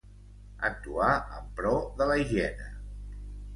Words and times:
Actuar 0.69 1.11
en 1.41 1.53
pro 1.61 1.75
de 2.01 2.09
la 2.13 2.17
higiene. 2.25 2.75